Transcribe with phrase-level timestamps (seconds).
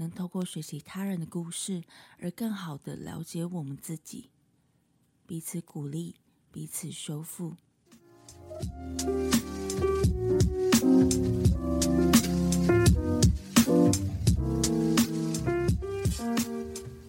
[0.00, 1.82] 能透过学习他人的故事，
[2.18, 4.30] 而更好的了解我们自己，
[5.26, 6.14] 彼此鼓励，
[6.50, 7.56] 彼此修复。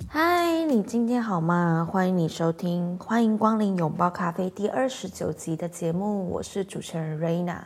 [0.10, 1.88] 嗨，你今天好吗？
[1.90, 7.66] 欢迎你收听，欢迎光临拥抱咖啡第二十九集的节目，我是主持人瑞娜。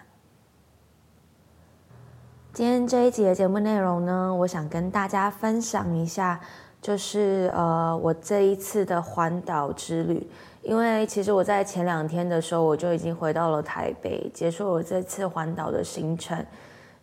[2.56, 6.40] 今天这一集的节目内容呢，我想跟大家分享一下，
[6.82, 10.26] 就是呃，我这一次的环岛之旅。
[10.62, 16.46] 因为其实我在前两天的时候，我就已经回到了台北，结束了这次环岛的行程。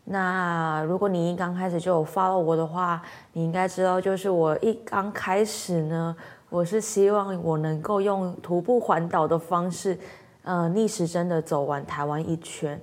[0.04, 3.02] 那如果你一刚开始就有 follow 我的话，
[3.34, 6.16] 你应该知道，就是我一刚开始呢，
[6.48, 9.98] 我是希望我能够用徒步环岛的方式，
[10.44, 12.80] 呃，逆时针的走完台湾一圈。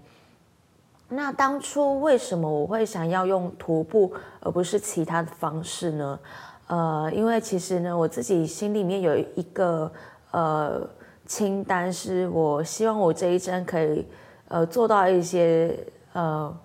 [1.12, 6.20] 那当初为什么我会想要用徒步而不是其他的方式呢？
[6.68, 9.92] 呃，因为其实呢，我自己心里面有一个
[10.30, 10.88] 呃
[11.26, 14.06] 清单，是我希望我这一生可以
[14.48, 15.76] 呃做到一些
[16.14, 16.56] 呃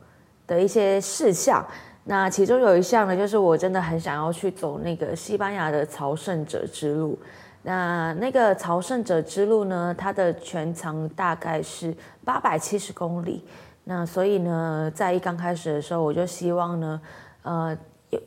[0.47, 1.65] 的一些事项。
[2.05, 7.19] 那其中有一项呢，就是我真的很想要去走那个西班牙的朝圣者之路。
[7.63, 13.43] 那那个朝圣者之路呢，它的全长大概是八百七十公里。
[13.87, 17.01] 那所以呢，在一刚开始的时候，我就希望呢，
[17.43, 17.77] 呃，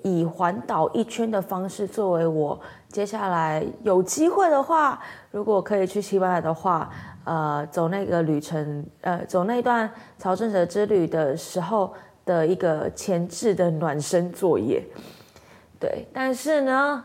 [0.03, 2.59] 以环岛一圈的方式作为我
[2.89, 5.01] 接下来有机会的话，
[5.31, 6.91] 如果可以去西班牙的话，
[7.23, 11.91] 呃，走那个旅程，呃，走那段朝圣者之旅的时候
[12.23, 14.83] 的一个前置的暖身作业。
[15.79, 17.03] 对，但是呢，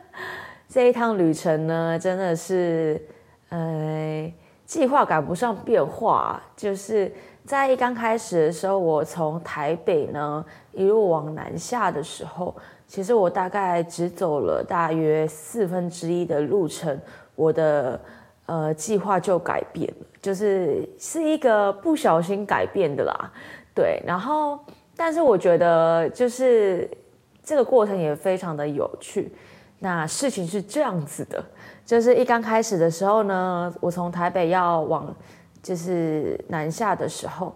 [0.66, 3.06] 这一趟旅程呢，真的是，
[3.50, 4.32] 呃，
[4.64, 7.12] 计划赶不上变化，就是。
[7.44, 12.54] 在一刚开始的时候，我从台北呢一路往南下的时候，
[12.86, 16.96] 其实我大概只走了大约四分之一的路程，
[17.34, 18.00] 我的
[18.46, 23.32] 呃计划就改变了，就是是一个不小心改变的啦。
[23.74, 24.58] 对，然后
[24.96, 26.88] 但是我觉得就是
[27.42, 29.34] 这个过程也非常的有趣。
[29.80, 31.44] 那事情是这样子的，
[31.84, 35.12] 就是一刚开始的时候呢，我从台北要往。
[35.62, 37.54] 就是南下的时候，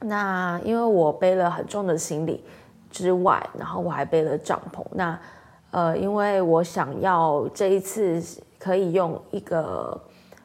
[0.00, 2.44] 那因为我背了很重的行李
[2.90, 4.84] 之外，然后我还背了帐篷。
[4.92, 5.18] 那
[5.70, 8.22] 呃，因为我想要这一次
[8.58, 9.98] 可以用一个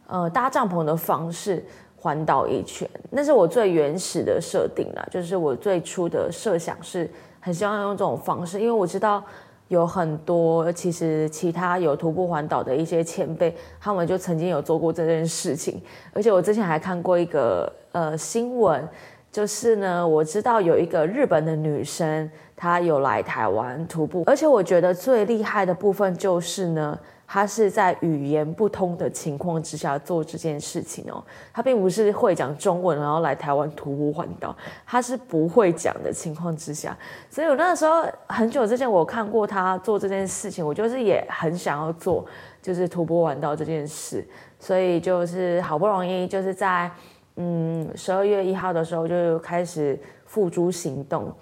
[0.08, 1.66] 呃搭帐篷的方式
[1.98, 7.10] 环岛一圈，那是我最原始的设定了，就是我最初的设想是
[7.42, 9.24] 很希望用这种方式，因为我知道。
[9.68, 15.82] 有很多其实其他有徒步环岛的一些前辈，他们就曾经有做过这件事情，
[16.14, 18.88] 而且我之前还看过一个呃新闻，
[19.32, 26.98] 就是呢我知道有一个日本的女生，她有来台湾徒步，而且我觉得最厉害的部分就是呢。
[27.28, 34.56] 他是在语言不通的情况之下做这件事情哦，他并不是会讲中文，然后来台湾徒步环岛，
[34.86, 36.96] 他是不会讲的情况之下，
[37.30, 42.24] 所以我那时候很久之前我看过他做这件事情，我就是也很想要做，
[42.62, 44.24] 就是徒步环岛这件事，
[44.60, 46.90] 所以就是好不容易就是在
[47.38, 51.34] 嗯十二月一号的时候就开始付诸行动，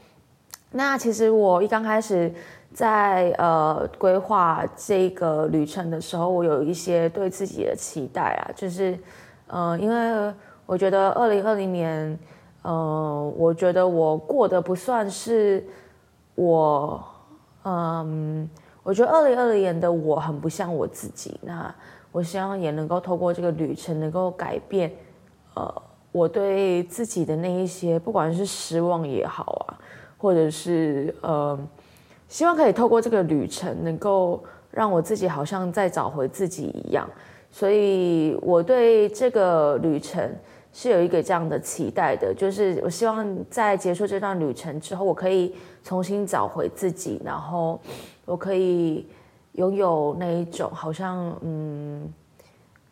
[0.71, 2.33] 那其实我一刚开始。
[2.73, 8.97] 在呃规划这个旅程的时候，我有一些对自己的期待啊，就是，
[9.45, 10.33] 呃，因为
[10.65, 12.17] 我觉得二零二零年，
[12.63, 15.63] 呃，我觉得我过得不算是
[16.33, 17.03] 我，
[17.63, 18.49] 嗯，
[18.81, 21.39] 我觉得二零二零年的我很不像我自己。
[21.43, 21.73] 那
[22.11, 24.91] 我希望也能够透过这个旅程，能够改变，
[25.53, 25.81] 呃，
[26.11, 29.77] 我对自己的那一些，不管是失望也好啊，
[30.17, 31.59] 或者是呃。
[32.33, 37.07] 希望可以透过这个旅程，能够让我自己好像再找回自己一样，
[37.51, 40.27] 所以我对这个旅程
[40.73, 45.53] 是有一个这样的期待的，就是我希望在结束这段旅程之后，我可以
[45.83, 47.79] 重新找回自己，然后
[48.25, 49.07] 我可以
[49.51, 52.11] 拥有那一种好像嗯，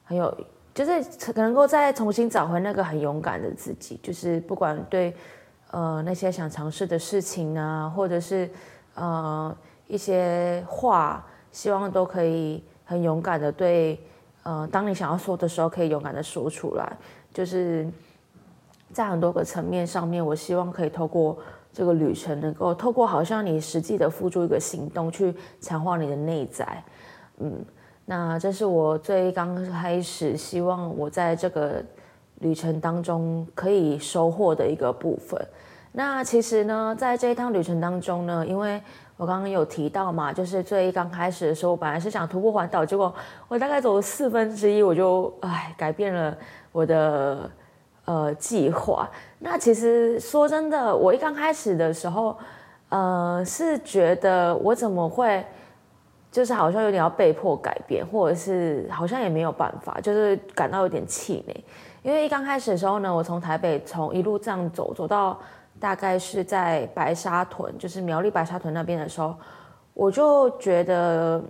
[0.04, 0.32] 很有，
[0.76, 1.04] 就是
[1.34, 5.12] 可能够再重新找回那个很勇敢的自己，就是不管对
[5.72, 8.48] 呃那些想尝试的事情啊，或者是。
[8.96, 9.56] 呃，
[9.88, 14.00] 一些话希望都可以很勇敢的对，
[14.44, 16.98] 呃，当你想要说的时候，可以勇敢的说出来。
[17.34, 17.88] 就是
[18.92, 21.38] 在很多个层面上面，我希望可以透过
[21.72, 26.84] 这个旅程，能够透过好像你实际的付出一个行动，去强化你的内在。
[27.38, 27.66] 嗯，
[28.06, 31.82] 那这是我最刚开始希望我在这个
[32.40, 35.40] 旅程当中可以收获的一个部分。
[35.94, 38.82] 那其实呢，在这一趟旅程当中呢，因为
[39.18, 43.14] 我刚刚有提到嘛，就是最刚开始的时候，我本来是想徒步环岛，结果
[43.50, 46.38] 我大概走了四分之一，我就唉改变了
[46.72, 47.52] 我的
[48.06, 49.10] 呃计划。
[49.40, 52.38] 那其实说真的，我一刚开始的时候，
[52.88, 55.46] 呃，是觉得我怎么会，
[56.32, 61.66] 就是好像有点要被迫改变，或者是好像也没有办法，就是感到有点气馁。
[62.02, 65.38] 因为一刚开始的时候呢，我从台北从一路这样走走到。
[65.82, 69.36] 大概是在白沙屯，就是苗栗白沙屯那边的时候，
[69.96, 71.42] 我就觉得，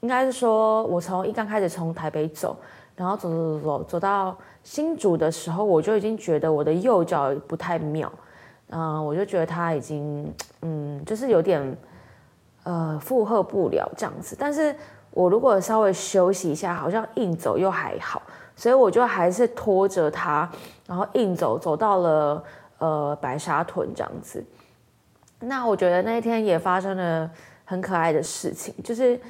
[0.00, 2.54] 应该是说，我从一刚开始从台北走，
[2.94, 8.12] 然后走走走走走到新竹的时候，我就已经觉得我的右脚不太妙，
[8.68, 10.30] 嗯，我就觉得它已经，
[10.60, 11.76] 嗯，就是有点，
[12.64, 14.36] 呃，负荷不了这样子。
[14.38, 14.76] 但是
[15.12, 18.20] 我如果稍微休息一下，好像硬走又还好，
[18.54, 20.46] 所以我就还是拖着它，
[20.86, 22.44] 然后硬走走到了。
[22.78, 24.44] 呃，白沙屯这样子，
[25.40, 27.28] 那我觉得那一天也发生了
[27.64, 29.20] 很可爱的事情，就是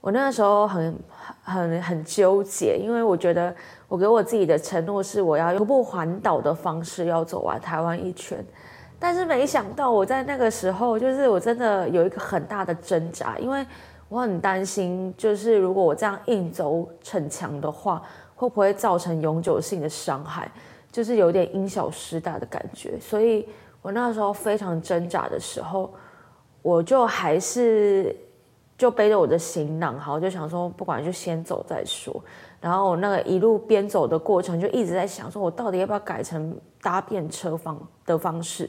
[0.00, 0.98] 我那个时候很
[1.42, 3.54] 很很纠结，因为我觉得
[3.88, 8.44] 我给我自己的承诺是我要用徒步环岛的方式要走完台湾一圈，
[8.98, 13.66] 但是没想到我在那个时候，就是我真的有一个很大的挣扎，因为
[14.10, 18.02] 我很担心，就是如果我这样硬走逞强的话，
[18.34, 20.50] 会不会造成永久性的伤害？
[20.90, 23.46] 就是有点因小失大的感觉，所以
[23.82, 25.92] 我那时候非常挣扎的时候，
[26.62, 28.16] 我就还是
[28.76, 32.22] 就背着我的行囊，好，就想说不管就先走再说。
[32.60, 38.68] 然后我那个一路边走的过程，就一直在想说，我到底要不要改成搭便车方的方式？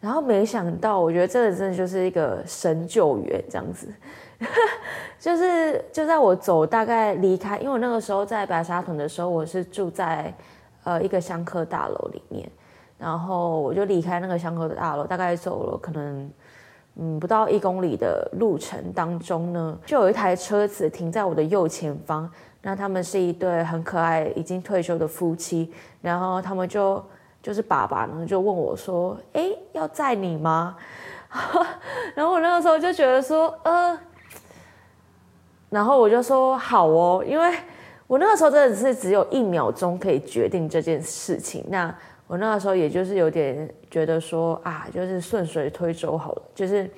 [0.00, 3.86] 然后没想到，我觉得这个真的就是一个神救援这样子，
[5.20, 10.34] 就是就在我走大概离开，因为我那个时候在白沙屯的时候，我是住在。
[10.84, 12.48] 呃，一个香客大楼里面，
[12.98, 16.30] 然后我就离开那个香客的大楼，大概走了可能
[16.96, 22.30] 嗯不到一公里的路程当中呢，就有一台车子停在我的右前方。
[22.60, 27.02] 那他们是一对很可爱、已经退休的夫妻，然后他们就
[27.42, 30.76] 就是爸爸呢就问我说：“哎，要载你吗？”
[32.14, 33.98] 然后我那个时候就觉得说：“呃。”
[35.68, 37.54] 然后我就说：“好哦，因为。”
[38.06, 41.92] 我那个时候真的是只有一秒钟可以决定这件事情，那
[42.26, 46.90] 我那个时候也就是有点觉得说啊，就是顺水推舟好了，就是，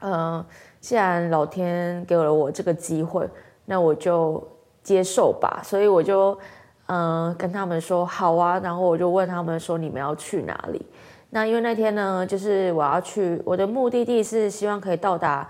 [0.00, 0.44] 嗯，
[0.80, 3.28] 既然老天给了我这个机会，
[3.66, 4.42] 那我就
[4.82, 5.60] 接受吧。
[5.62, 6.38] 所以我就
[6.86, 10.84] 嗯跟他们说好啊，然后我就问他们说你们要去哪里？
[11.30, 15.48] 那因为那天呢，就是我要去我的目的地是希望可以到达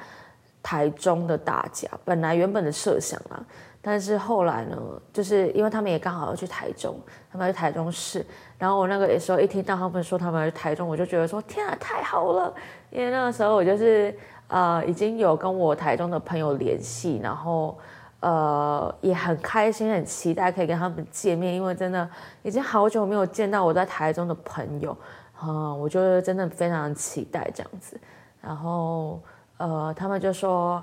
[0.62, 3.44] 台中的大甲，本来原本的设想啊。
[3.86, 4.78] 但是后来呢，
[5.12, 6.98] 就是因为他们也刚好要去台中，
[7.30, 8.24] 他们要去台中市。
[8.58, 12.54] 然后我那个时候一听到他们说他们要去台中，我就觉得说天啊，太好了！
[12.88, 14.16] 因为那个时候我就是
[14.48, 17.78] 呃已经有跟我台中的朋友联系，然后
[18.20, 22.08] 呃也很开心、很期待可以跟他们见面，因为真的
[22.42, 24.96] 已经好久没有见到我在台中的朋友，
[25.42, 28.00] 嗯，我就真的非常期待这样子。
[28.40, 29.20] 然后
[29.58, 30.82] 呃他们就说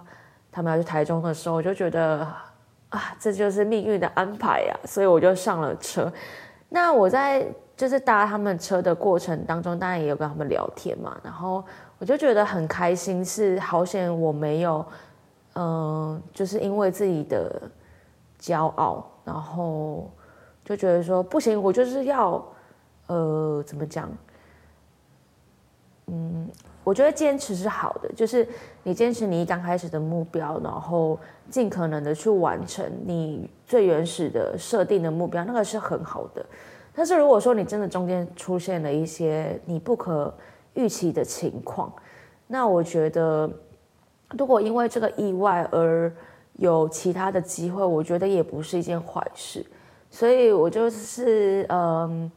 [0.51, 2.27] 他们要去台中的时候，我就觉得。
[2.91, 4.77] 啊，这就是命运的安排呀！
[4.85, 6.11] 所以我就上了车。
[6.69, 7.45] 那我在
[7.75, 11.17] 就是搭他们车的过程当中，当然也有跟他们聊天嘛。
[11.23, 11.63] 然后
[11.99, 14.85] 我就觉得很开心，是好险我没有，
[15.55, 17.61] 嗯，就是因为自己的
[18.39, 20.11] 骄傲，然后
[20.65, 22.45] 就觉得说不行，我就是要，
[23.07, 24.09] 呃，怎么讲？
[26.07, 26.49] 嗯。
[26.83, 28.47] 我觉得坚持是好的，就是
[28.81, 36.43] 你坚持你刚开始的目标，然后尽可能的去完成你最原始的设定的目标，那个是很好的。
[36.95, 40.33] 但是如果说你真的中间出现了一些你不可
[40.73, 41.93] 预期的情况，
[42.47, 43.47] 那我觉得
[44.35, 46.11] 如果因为这个意外而
[46.53, 49.63] 有其他的机会，我觉得也不是一件坏事。
[50.09, 52.29] 所以我就是嗯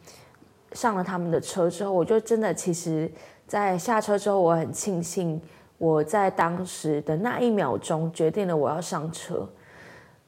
[0.72, 3.10] 上了他们的车之后，我就真的其实。
[3.54, 5.40] 在下车之后，我很庆幸
[5.78, 9.48] 我在当时的那一秒钟决定了我要上车。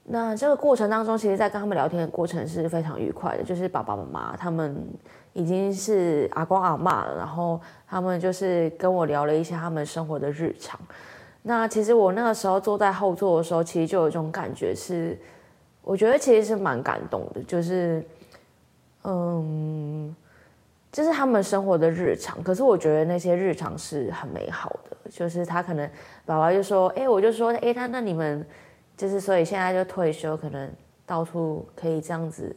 [0.04, 3.42] 那这个过程当中，其实，在跟他们聊天的过程是非常愉快的。
[3.42, 4.80] 就是爸爸妈妈他们
[5.32, 10.78] 已经是阿公阿妈了，然后他们就是跟我聊了一些他们生活的日常。
[11.42, 15.18] 那其实我那个时候坐在后座的时候，其实就有一种感觉是，
[15.82, 18.06] 我觉得其实是蛮感动的，就是，
[19.02, 20.14] 嗯，
[20.96, 22.42] 这是他们生活的日常。
[22.42, 25.86] 可是我觉得那些日常是很美好的，就是他可能
[26.24, 28.42] 爸爸就说，哎，我就说，哎，他那你们
[28.96, 30.72] 就是所以现在就退休，可能
[31.04, 32.56] 到处可以这样子，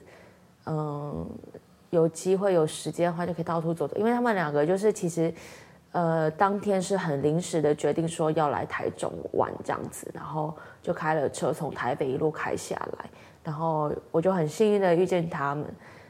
[0.68, 1.30] 嗯，
[1.90, 5.34] 有机会有时间的话就可以到处走走，因为他们两个就是其实。
[5.92, 13.10] 呃，当天是很临时的决定，说要来台中玩这样子，然后就开了车从台北一路开下来，
[13.44, 15.66] 然后我就很幸运的遇见他们，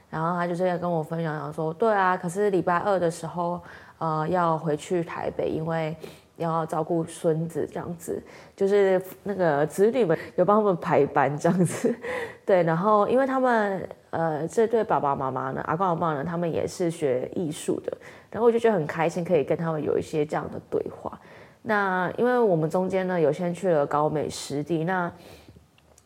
[0.09, 3.61] 然后他就这样跟我分享，讲说，对啊，可是礼拜二的时候，
[3.97, 5.95] 呃，要回去台北，因为
[6.37, 8.21] 要照顾孙子这样子，
[8.55, 11.95] 就是那个子女们有帮他们排班这样子，
[12.45, 13.87] 对，然后因为他们。
[14.11, 17.95] 呃，这对爸爸妈妈呢，阿公阿妈呢，他们也是学艺术的，
[18.31, 21.15] 然后我就觉得很开心，可以跟他们有一些这样的对话。
[21.61, 25.11] 那因为我们中间呢，有先去了高美湿地，那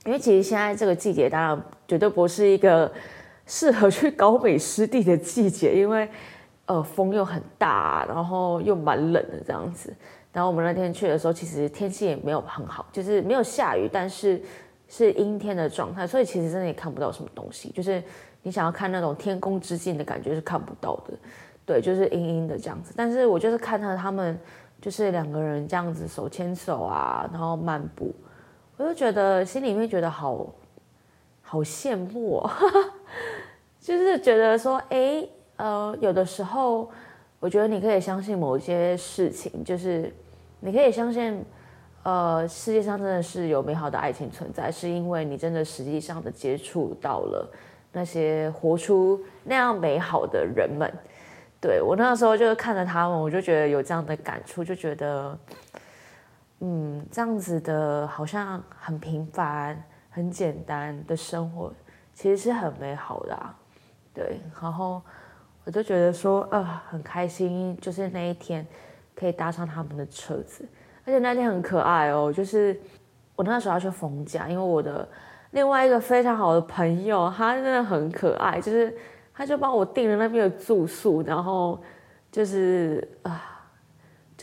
[0.03, 2.91] 因为其实现在这个季节，当然绝对不是一个
[3.45, 6.09] 适合去高美湿地的季节， 因为
[6.65, 9.93] 呃风又很大，然后又蛮冷的这样子。
[10.31, 14.41] 然后我们那天去的时候，其实天气也没有很好，就是没有下雨，但是。
[14.89, 17.71] 是阴天的状态，所以其实真的也看不到什么东西。
[17.71, 18.03] 就是
[18.43, 21.13] 你想要看那种天空之境的感觉是看不到的，
[21.65, 22.93] 对，就是阴阴的这样子。
[22.95, 24.37] 但是我就是看到他们
[24.79, 28.13] 就是两个人这样子手牵手啊，然后漫步，
[28.77, 30.45] 我就觉得心里面觉得好
[31.53, 32.49] 好羡慕，哦，
[33.79, 35.23] 就是觉得说，哎，
[35.57, 36.89] 呃，有的时候
[37.39, 40.11] 我觉得你可以相信某一些事情，就是
[40.59, 41.45] 你可以相信。
[42.01, 47.49] 呃，世界上真的是有美好的爱情存在，是因为你真的实际上的接触到了
[47.93, 50.91] 那些活出那样美好的人们。
[51.61, 55.37] 对我那时候就是看着他们，我就觉得有这样的感触，就觉得，
[56.61, 59.81] 嗯，这样子的好像很平凡、
[60.13, 61.73] 很简单的生活，
[62.13, 63.35] 其实是很美好的。
[63.35, 63.53] 啊。
[64.13, 65.01] 对，然后
[65.65, 68.65] 我就觉得说，呃，很开心，就是那一天
[69.15, 70.63] 可以搭上他们的车子。
[71.05, 72.79] 而且那天很可爱哦，就是
[73.35, 75.05] 我那时候要去逢甲，因为我的
[75.51, 78.95] 另外一个非常好的朋友，他真的很可爱，就是
[79.33, 81.81] 他就帮我订了那边的住宿，然后
[82.31, 83.52] 就是啊，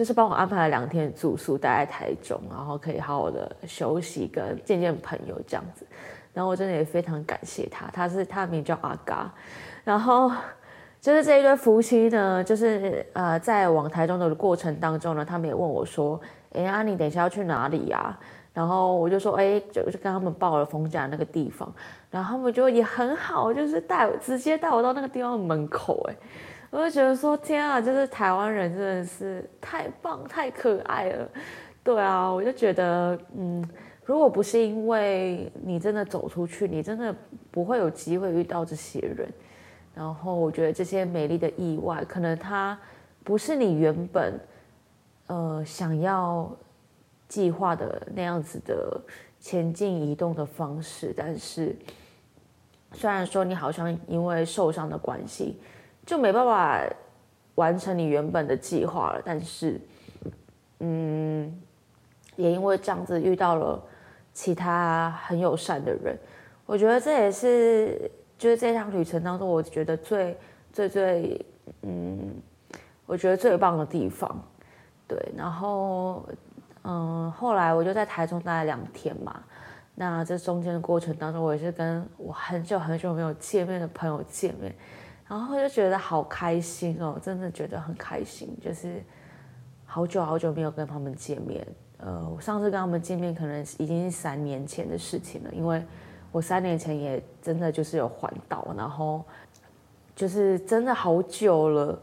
[0.00, 5.86] 就是帮我安排了两天住宿，待在台中，然后可以好好的休息跟见见朋友这样子。
[6.32, 9.30] 然后我真的也非常感谢他，他是他的名叫阿嘎，
[9.84, 10.32] 然后
[11.02, 16.18] 就是这一对夫妻呢，就是呃在往台中的过程当中呢，他们也问我说。
[16.52, 18.18] 哎呀，你等一下要去哪里呀？
[18.52, 21.72] 然后我就说，哎，就就跟他们报了封家那个地方，
[22.10, 26.16] 然后他们就也很好，就是带我直接带我到那个地方门口，哎，
[26.70, 31.28] 我就觉得说，天啊，就是台湾人真的是太棒太可爱了，
[31.84, 33.62] 对啊，我就觉得，嗯，
[34.04, 37.14] 如果不是因为你真的走出去，你真的
[37.50, 39.28] 不会有机会遇到这些人，
[39.94, 42.78] 然后我觉得这些美丽的意外，可能它
[43.24, 44.38] 不是你原本。
[45.32, 46.50] 呃，想要
[47.28, 49.00] 计划的那样子的
[49.38, 51.72] 前进移动的方式，但是
[52.94, 55.60] 虽然说你好像因为受伤的关系
[56.10, 56.82] 就没办法
[57.54, 59.80] 完成你原本的计划了，但是，
[60.80, 61.56] 嗯，
[62.34, 63.80] 也因为这样子遇到了
[64.32, 66.18] 其他很友善的人，
[66.66, 70.36] 我觉得这也是就是这趟旅程当中，我觉得最
[70.72, 71.46] 最最，
[71.82, 72.34] 嗯，
[73.06, 74.28] 我觉得最棒的地方。
[75.06, 76.28] 对，然后，
[76.82, 79.40] 嗯，后来我就在台中待了两天嘛。
[79.94, 84.74] 那这中间的过程当中，我也是跟我很久很久没有见面的朋友见面，
[85.30, 89.00] 然后就觉得好开心哦，真的觉得很开心，就是
[89.86, 91.64] 好久好久没有跟他们见面。
[91.98, 95.80] 呃，我上次跟他们见面可能已经是三年前的事情了，因为
[96.32, 99.22] 我三年前也真的就是有环岛，然后
[100.16, 101.96] 就是真的好久了。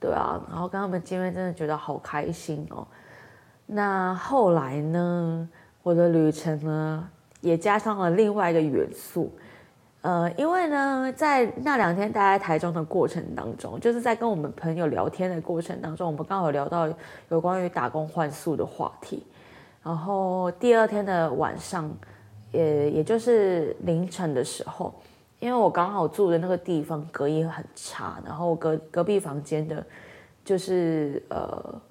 [0.00, 2.88] 对啊，然后跟他们见面真的觉得好开心哦。
[3.66, 5.46] 那后来呢，
[5.82, 7.06] 我的旅程呢
[7.42, 9.30] 也加上了另外一个元素，
[10.02, 16.88] 呃，因为呢在那两天待在台中的过程当中，就是在跟我们朋友聊天的过程当中，我们刚好聊到
[17.28, 19.22] 有关于打工换宿的话题。
[19.82, 21.90] 然后第二天的晚上，
[22.52, 24.94] 也也就是凌晨的时候。
[25.38, 29.82] 因为我刚好住的那个地方隔音很差，然后隔隔壁房间的，
[30.44, 31.82] 就是呃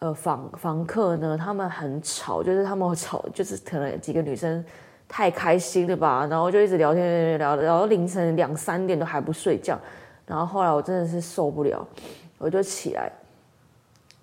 [0.00, 4.62] 呃房房客呢，他们很吵，就是他们吵，就是可能几个女生
[5.08, 9.78] 太开心了吧，然后就一直聊天聊聊到凌晨两三点都还不睡觉，
[10.26, 11.86] 然后后来我真的是受不了，
[12.38, 13.10] 我就起来，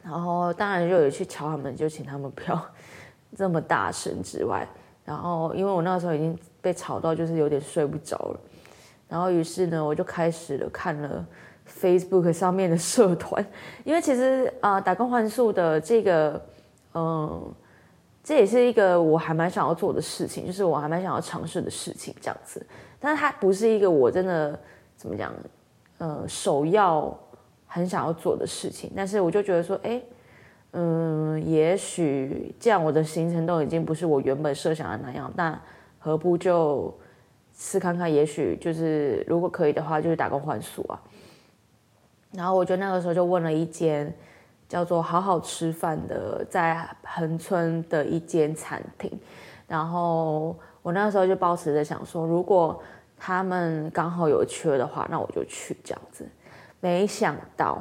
[0.03, 2.65] 然后当然就有去敲他们，就请他们不要
[3.35, 4.67] 这么大声之外，
[5.05, 8.39] 然后因为我那时候已经被吵到，就是有点睡不着了，
[9.07, 11.25] 然后于是呢，我就开始了看了
[11.65, 13.43] Facebook 上面的社团，
[13.85, 16.41] 因为其实啊，打工换宿的这个，
[16.93, 17.53] 嗯，
[18.23, 22.65] 这也是一个我还蛮想要做的事情，就是我还蛮想要尝试的事情，这样子，
[22.99, 24.57] 但是它不是一个我真的
[24.95, 25.33] 怎么讲，
[25.97, 27.15] 呃，首要
[27.67, 30.01] 很想要做的事情，但是我就觉得说，哎。
[30.75, 35.61] 嗯，也许这样我的行程都已经不是我原本设想的那样，那
[35.99, 36.91] 何不就
[37.55, 38.11] 试看看？
[38.11, 40.99] 也许就是如果可以的话，就是打工换宿啊。
[42.31, 44.11] 然后我就那个时候就问了一间
[44.73, 49.11] 叫做“好好吃饭”的，在横村的一间餐厅。
[49.67, 52.81] 然后我那时候就抱持着想说，如果
[53.19, 56.27] 他们刚好有缺的话，那我就去这样子。
[56.79, 57.77] 没想到。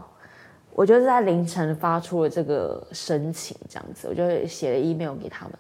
[0.75, 5.55] 我就是在凌晨发出了这个申请，这样子，我就写了 email 给他们，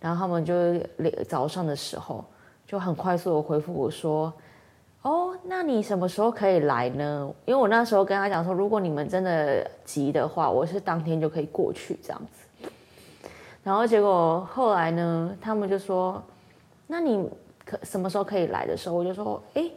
[0.00, 0.54] 然后他们就
[1.28, 2.24] 早上的时候
[2.66, 4.32] 就很快速的回复我说
[5.04, 12.68] ：“哦，那你什么时候可以来呢？”因为我那时候跟他讲说，如果你们真的急的话，我是当天就可以过去这样子。
[13.62, 16.22] 然后结果后来呢，他们就说
[16.88, 17.28] ：“那你
[17.64, 19.70] 可什么时候可以来的时候？”我就说：“哎。”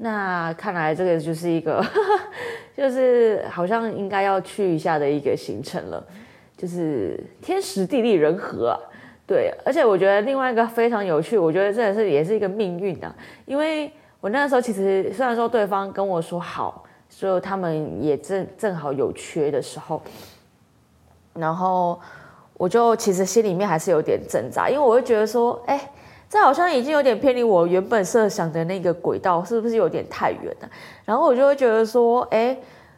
[0.00, 1.84] 那看来这个就是一个，
[2.76, 6.06] 就是好像应该要去一下的一个行程了，
[6.56, 8.78] 就是天时地利人和啊，
[9.26, 13.12] 对，而且我觉得另外一个非常有趣，我觉得真的是也是一个命运啊，
[13.44, 20.00] 因为我那时候其实虽然说对方跟我说好，所以他们也正正好有缺的时候，
[21.34, 21.98] 然后
[22.54, 25.90] 我就其实心里面还是有点挣扎，因为我会觉得说，哎。
[26.30, 30.68] 这好像已经有点偏离我原本设想的那个轨道，是不是有点太远了？
[31.06, 32.54] 然后我就会觉得说，哎，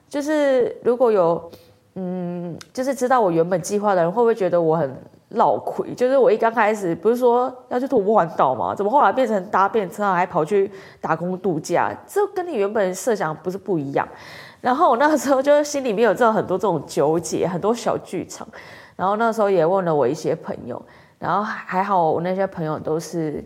[0.08, 1.48] 就是如果有，
[1.94, 4.92] 嗯，就是知道我原本计划的人，会不会觉得我很
[5.30, 5.94] 闹亏？
[5.94, 8.74] 就是我一刚开始不是说要去徒步环岛吗？
[8.74, 11.92] 怎么后来变成搭便车，还跑去打工度假？
[12.06, 14.06] 这跟你原本设想不是不一样？
[14.60, 18.46] 然后我那个时候就心里面有这很多这种纠结，很多小剧场。
[18.94, 20.80] 然后那时候也问了我一些朋友。
[21.18, 23.44] 然后还好，我那些朋友都是，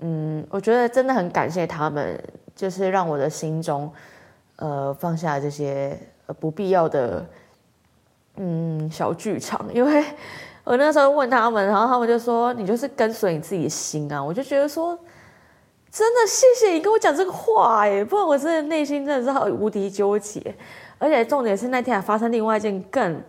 [0.00, 2.22] 嗯，我觉得真的很感谢他们，
[2.54, 3.90] 就是让我的心中，
[4.56, 5.98] 呃，放下这些
[6.38, 7.26] 不必要的，
[8.36, 9.64] 嗯，小剧场。
[9.72, 10.04] 因为
[10.64, 14.98] 我那时候问他们，然后他们就说：“你就是跟随你自己心啊。”我就觉得说，
[15.90, 20.54] 真的谢谢你跟我讲这个话，哎，不然我真的内心真的是无敌纠结。
[20.98, 23.22] 而且重点是那天还发生另外一件更，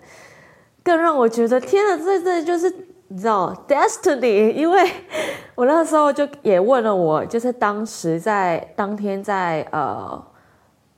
[0.84, 2.74] 更让我觉得天啊，这这就是。
[3.08, 4.91] 你知道 destiny，因为
[5.54, 10.19] 我那时候就也问了我，就是当时在当天在呃，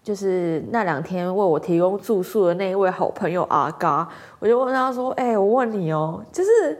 [0.08, 4.08] 就是那两天为我提供住宿的那一位好朋友阿嘎，
[4.40, 6.80] 我就问他说：“哎，我问你哦，就是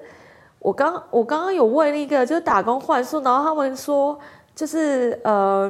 [0.60, 4.18] 我刚我刚刚有问一个，就是打工换宿，然后他们说
[4.56, 5.70] 就是呃，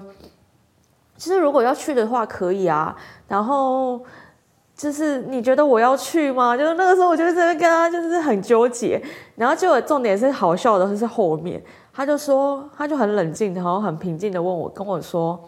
[1.15, 2.95] 其实如果要去的话可以啊，
[3.27, 3.99] 然后。”
[4.77, 6.55] 就是你觉得我要去吗？
[6.55, 9.01] 就是那个时候，我就在那跟他就是很纠结。
[9.35, 11.59] 然后结果重点是好笑的是后面，
[11.91, 15.43] 他就说，他就很冷静，然后很平静的问我，跟我说：“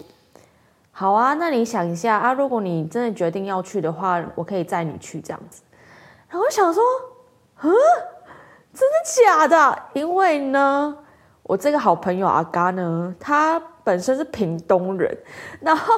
[1.00, 5.62] 好啊，那你想一下啊，如果你真的决定要去的话，我可以载你去这样子。”
[6.28, 6.84] 然后我想说
[7.64, 7.72] ：“嗯，
[8.74, 9.84] 真的假的？
[9.94, 10.98] 因为呢，
[11.44, 15.18] 我这个好朋友阿嘎呢，他本身是屏东人，
[15.62, 15.94] 然后。”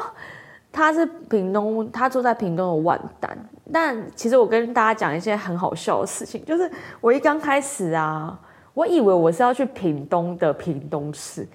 [0.73, 3.37] 他是屏东，他住在屏东的万丹。
[3.73, 8.39] 但其实我跟大家讲一些很好笑的事情，就是我一刚开始啊，
[8.73, 11.45] 我以为我是要去屏东的屏东市，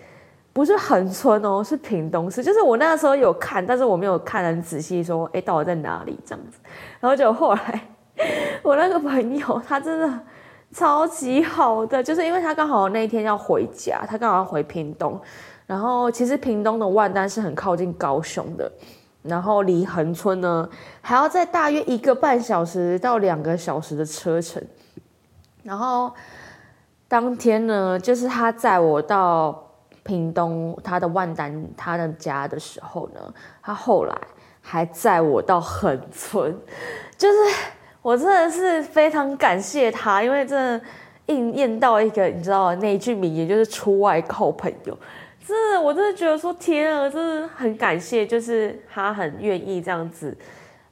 [0.56, 2.42] 不是横村哦，是屏东市。
[2.42, 6.58] 就是我那个时候有看，但是我没有看很仔细，说哎，到底在哪里这样子。
[6.98, 7.88] 然后就后来，
[8.64, 10.20] 我那个朋友他真的
[10.72, 15.20] 超级好的，就是因为他刚好那一天要回家，他刚好要回屏东。
[15.66, 18.72] 然后其实屏东的万丹是很靠近高雄的。
[19.20, 20.66] 然后离横村呢，
[21.02, 24.62] 还要再大约一个半小时到两个小时的车程。
[25.62, 26.10] 然后
[27.06, 29.65] 当天呢，就是他载我到
[30.06, 33.20] 屏东他的万丹他的家的时候呢，
[33.62, 34.16] 他后来
[34.62, 36.56] 还载我到横村，
[37.18, 37.38] 就是
[38.00, 40.86] 我真的是非常感谢他，因为真的
[41.26, 44.96] 应验到一个你知道那一句名言，就是出外靠朋友。
[45.44, 50.36] 是，我真的觉得说天啊，真的很感谢，就是他很愿意这样子，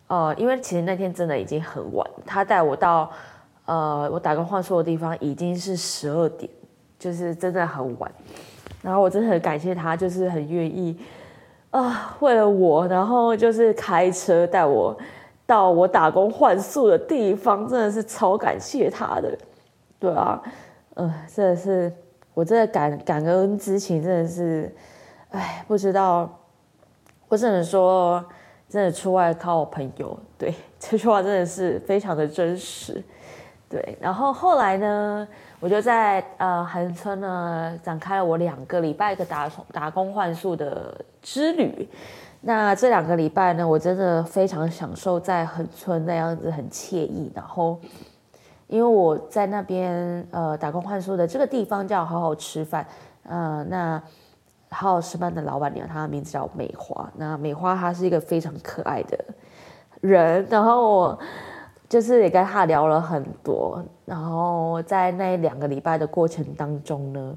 [0.07, 3.11] 呃，因为其实那天真的已经很晚，他带我到，
[3.64, 6.48] 呃，我打工换宿的地方已经是十二点，
[7.00, 8.09] 就是真的很晚，
[8.85, 10.94] 然后我真的很感谢他，就是很愿意，
[11.70, 14.94] 啊，为了我，然后就是开车带我
[15.47, 19.37] 到我打工换宿的地方，真的是超感谢他的，
[19.99, 20.40] 对啊。
[20.97, 21.90] 嗯，真的是，
[22.35, 24.70] 我真的感感恩之情真的是，
[25.31, 26.31] 哎，不知道，
[27.27, 28.25] 我只能说，
[28.68, 33.03] 真的出外靠我朋友，对 这句话真的是非常的真实，
[33.68, 33.99] 对。
[34.01, 35.27] 然后后来呢，
[35.64, 41.88] 我就在呃横村呢展开了我两个礼拜的打打工换宿的之旅。
[42.42, 47.81] 那这两个礼拜呢，我真的非常享受在横村那样子很惬意，然后。
[48.66, 52.85] 因为我在那边呃打工换宿的这个地方叫好好吃饭，
[53.22, 54.03] 呃，那
[54.70, 59.18] 好好吃饭的老板娘她的名字叫美花，那美花她是一个非常可爱的
[60.00, 61.18] 人，然后我
[61.88, 67.37] 就是也跟她聊了很多，然后在那两个礼拜的过程当中呢，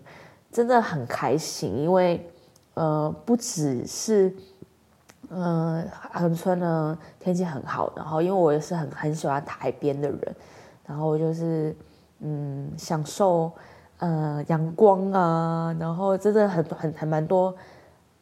[0.52, 2.30] 真的很开心，因为
[2.74, 4.34] 呃不只是
[5.30, 10.36] 嗯横村呢天气很好，然后因为我也是很很喜欢海边的人。
[10.88, 11.76] 然后就是，
[12.20, 13.52] 嗯，享受，
[13.98, 17.54] 呃，阳光啊，然后真的很很很蛮多，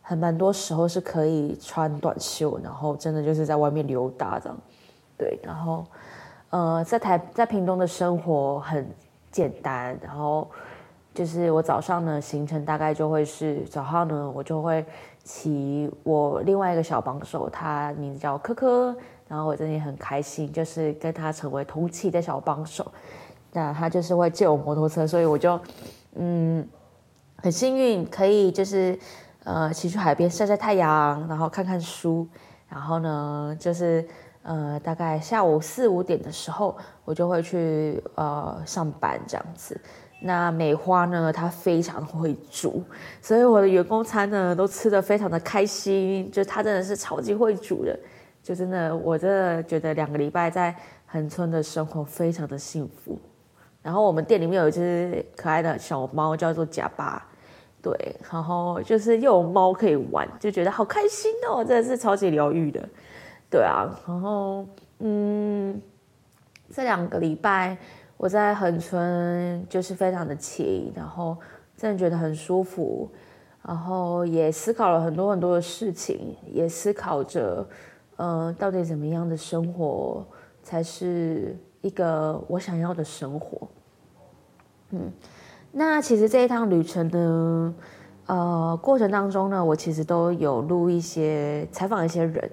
[0.01, 4.57] 很蛮多时候是可以穿短袖，然后真的就是在外面溜达这样，
[5.15, 5.85] 对，然后，
[6.55, 8.89] 呃，在台在屏东的生活很
[9.29, 10.49] 简单，然后
[11.13, 14.85] 就是我早上呢行程大概就会是早上呢我就会
[15.21, 18.95] 骑我另外一个小帮手，他名字叫科科。
[19.27, 22.89] 然后我真的很开心，就是跟他成为同期的小帮手。
[23.51, 25.59] 那他就是会借我摩托车，所以我就
[26.13, 26.65] 嗯
[27.35, 28.97] 很幸运可以就是
[29.43, 32.25] 呃骑去海边晒晒太阳，然后看看书。
[32.69, 34.05] 然后呢，就是
[34.45, 39.79] 呃大概下午四五点的时候，我就会去呃上班这样子。
[40.21, 42.81] 那美花呢，她非常会煮，
[43.21, 46.31] 所以我的员工餐呢都吃的非常的开心。
[46.31, 47.99] 就她真的是超级会煮的。
[48.41, 50.73] 就真的，我真的觉得两个礼拜在
[51.07, 53.19] 横村的生活非常的幸福。
[53.81, 57.23] 然后我们店里面有一只可爱的小猫，叫做贾巴，
[57.81, 62.87] 对，然后就是又有猫可以玩，就觉得好开心哦，真的是超级疗愈的，
[63.55, 63.87] 对啊。
[64.05, 64.67] 然后，
[64.99, 65.81] 嗯，
[66.73, 67.77] 这两个礼拜
[68.17, 71.37] 我在横村就是非常的惬意，然后
[71.77, 73.09] 真的觉得很舒服，
[73.65, 77.65] 然后也思考了很多很多的事情，也思考着。
[78.17, 80.25] 呃，到底怎么样的生活
[80.63, 83.67] 才是一个我想要的生活？
[84.91, 85.11] 嗯，
[85.73, 87.75] 那其实这一趟旅程呢，
[88.27, 92.49] 呃，过程当中呢，我其实都有录一些采访一些人，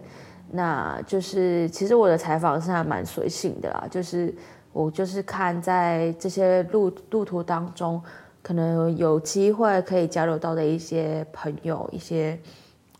[0.54, 4.32] 那就是其实我的采访是还蛮随性的啦，就是
[4.72, 8.00] 我就是看在这些路路途当中，
[8.42, 12.38] 可能有机会可以交流到的一些朋友，一些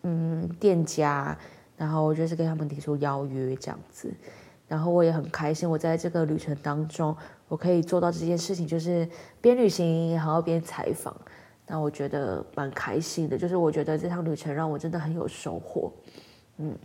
[0.03, 1.37] 嗯店家。
[1.75, 4.09] 然后我就是跟他们提出邀约这样子，
[4.69, 7.17] 然后我也很开心，我在这个旅程当中，
[7.49, 9.09] 我可以做到这件事情，就是
[9.41, 11.13] 边旅行然后边采访，
[11.67, 15.93] 那我觉得蛮开心的，就是我觉得这趟旅程让我真的很有收获，
[16.59, 16.77] 嗯。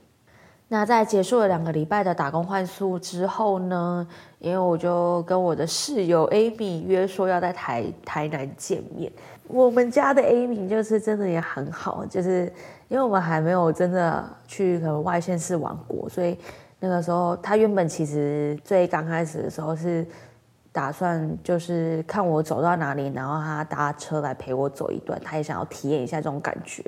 [0.70, 4.06] 那在结束了两个礼拜的打工换宿之后呢，
[4.40, 9.10] 因为我就跟我的室友 Amy 约说要在台台南见面。
[9.48, 12.52] 我们家的 Amy 就是真的也很好，就是
[12.90, 16.38] 因为我们还没有真的去可能外县市玩过，所以
[16.82, 20.06] 那个时候他原本其实最刚开始的时候是
[20.74, 26.84] 打算就是看我走到哪里，然后他搭车来陪我走一段，他也想要体验一下这种感觉。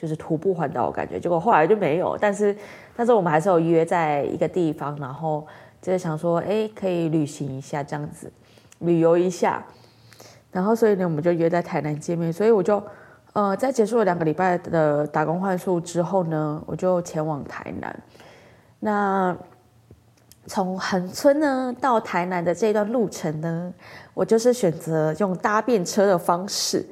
[0.00, 2.16] 就是徒步环岛的感觉，结果后来就没有。
[2.18, 2.56] 但是，
[2.96, 5.46] 但是我们还是有约在一个地方，然后
[5.82, 8.32] 就是想说，哎，可以旅行一下这样子，
[8.78, 9.62] 旅游一下。
[10.50, 12.32] 然后，所以呢，我们就约在台南见面。
[12.32, 12.82] 所以我就，
[13.34, 18.02] 呃，在结束了两个礼拜的打工换宿之后呢，我就前往台南。
[18.78, 19.36] 那
[20.46, 23.70] 从横村呢到台南的这段路程呢，
[24.14, 26.86] 我就是选择用搭便车的方式。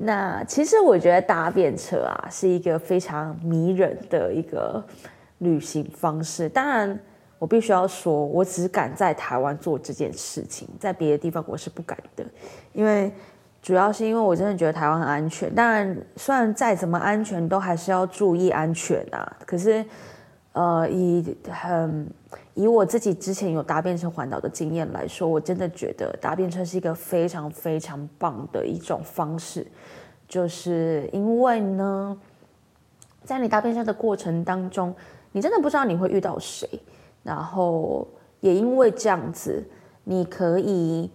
[0.00, 4.80] 那其实我觉得搭便车啊是一个非常迷人的一个
[5.38, 6.48] 旅行方式。
[6.48, 6.96] 当然，
[7.40, 12.24] 我必须要说，我只敢在台湾做这件事情，在别的地方我是不敢的。
[12.72, 13.12] 因为
[13.60, 15.52] 主要是因为我真的觉得台湾很安全。
[15.52, 19.36] 当然，虽然再怎么安全，都还是要注意安全啊。
[19.44, 19.84] 可是，
[20.52, 22.08] 呃，以很
[22.58, 29.64] 以我自己之前有搭便车环岛的经验来说，我真的觉得搭便车是一个非常非常棒的一种方式。
[30.26, 32.18] 就是因为呢，
[33.22, 34.92] 在你搭便车的过程当中，
[35.30, 36.68] 你真的不知道你会遇到谁，
[37.22, 38.04] 然后
[38.40, 39.64] 也因为这样子，
[40.02, 41.08] 你可以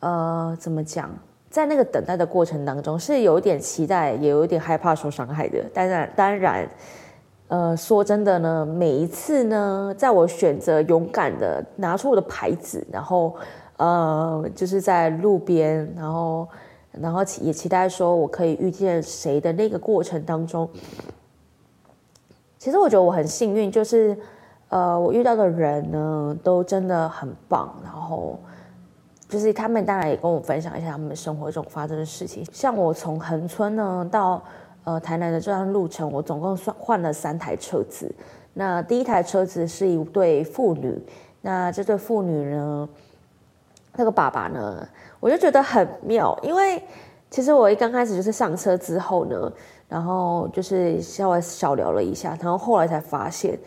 [0.00, 1.10] 呃怎么讲，
[1.48, 5.64] 在那个等待的过程当中是有一点期待，也有一点害怕受伤害的。
[5.72, 6.68] 当然，当然，
[7.48, 13.34] 呃，说真的呢，每一次呢，在我选择勇敢的拿出我的牌子，然后
[13.76, 16.48] 呃，就是在路边，然后，
[16.92, 20.68] 然后也期待说我可以遇见谁的那个过程当中，
[22.58, 24.16] 其实我觉得我很幸运，就是
[24.70, 28.38] 呃，我遇到的人呢都真的很棒，然后
[29.28, 34.42] 就是他们当然也跟我分享一下他们生活中发生的事情，像我从横村呢到
[34.84, 38.14] 呃台南的这段路程，我总共算换了三台车子。
[38.52, 40.96] 那第一台车子是一对父女，
[41.40, 42.88] 那这对父女呢，
[43.96, 44.86] 那个爸爸呢，
[45.18, 46.80] 我就觉得很妙，因为
[47.30, 49.52] 其实我一刚开始就是上车之后呢，
[49.88, 53.58] 然后就是稍微小聊了一下，然后后来才发现，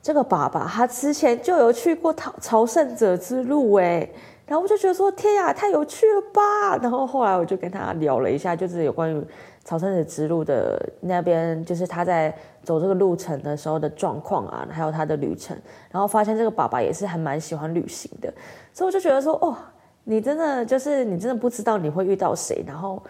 [0.00, 4.08] 这个爸爸他之前就有去过朝朝圣者之路哎，
[4.46, 9.22] 然后我就觉得说天呀，太有趣了吧，然后后来我就跟他聊了一下，就是有关于。
[9.64, 15.56] 朝圣者之路的那边，就是他在走这个路程的时候的状况啊，还有他的旅程，
[15.90, 18.32] 然后发现这个爸爸也是还蛮喜欢旅行的，
[18.72, 19.56] 所以我就觉得说，哦，
[20.04, 23.00] 你真的就是你真的不知道你会遇到谁，然后，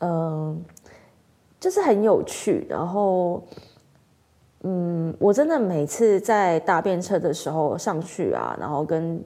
[0.00, 0.60] 嗯，
[1.60, 3.40] 就是很有趣，然后，
[4.62, 9.22] 嗯，我真的每次在搭便车的时候上去啊，然后跟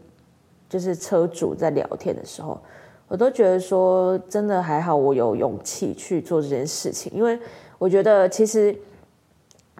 [0.68, 2.60] 就是车主在聊天的时候。
[3.08, 7.38] 我都觉得说，真的还好，我有勇气去做这件事情，因为
[7.78, 8.76] 我觉得其实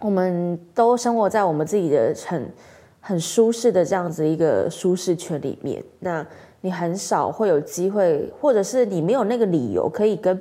[0.01, 2.51] 我们都生活在我们自己的很
[3.01, 6.27] 很舒适的这样子一个舒适圈里面，那
[6.63, 10.41] 你很少会有机会，或者是你没有那个理由可以跟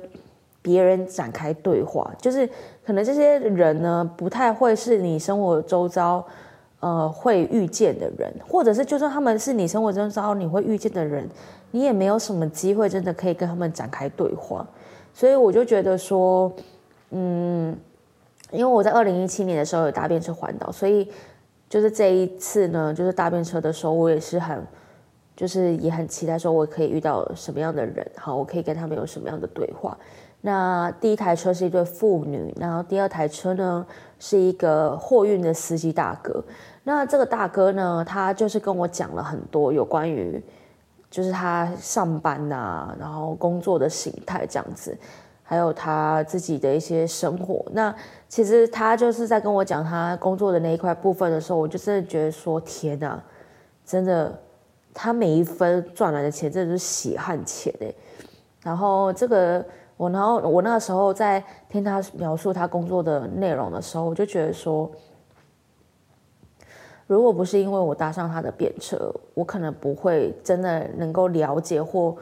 [0.62, 2.48] 别人展开对话，就是
[2.86, 6.24] 可能这些人呢，不太会是你生活周遭
[6.80, 11.28] 呃会遇见的人，或者是就算他们是你生活周遭你会遇见的人。
[11.70, 14.66] 你也没有什么机会真的可以跟他们展开对话，
[15.12, 16.50] 所以我就觉得说，
[17.10, 17.76] 嗯，
[18.50, 21.10] 因为我在二零一七年的时候有搭便车环岛，所以
[21.68, 24.66] 就是这一次呢，就是搭便车的时候，我也是很，
[25.36, 29.94] 就是也很期待说我可以遇到什么样的人，好，我可以跟他们有什么样的对话。
[30.40, 33.86] 那第一台车是一对父女，然后第二台车呢
[34.18, 36.42] 是一个货运的司机大哥。
[36.84, 40.42] 那这个大哥呢，他就是跟我讲了很多有关于。
[41.10, 44.96] 就是他上班呐，然后工作的形态这样子，
[45.42, 47.64] 还有他自己的一些生活。
[47.72, 47.94] 那
[48.28, 53.18] 其实他就是在跟我讲他工作的那一块部分的时候，我就真的觉得说天呐，
[53.86, 54.38] 真的，
[54.92, 57.92] 他每一分赚来的钱真的是血汗钱哎。
[58.62, 59.64] 然后这个
[59.96, 64.90] 我，然后我那个时候在听他描述他工作的内容的时候，我就觉得说。
[67.08, 72.14] 如果不是因为我搭上他的便车，我可能不会真的能够了解或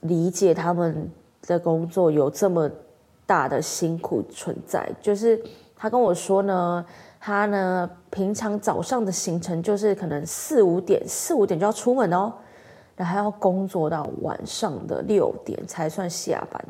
[0.00, 1.10] 理解他们
[1.46, 2.70] 的工作有这么
[3.26, 4.90] 大的辛苦存在。
[5.02, 5.38] 就是
[5.76, 6.82] 他跟我说呢，
[7.20, 12.32] 他呢平常早上的行程就是可能四五点四五点就要出门哦，
[12.96, 16.64] 然后还要工作到晚上的六点才算下班，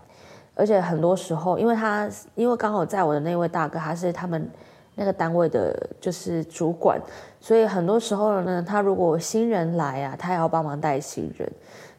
[0.56, 4.50] 而且很多时候，因为他因为刚好在我的那位大哥，他是他们。
[4.98, 7.00] 那个单位的就是主管，
[7.40, 11.48] 所以很多时候呢，他如果新人来啊，他也要帮忙带新人。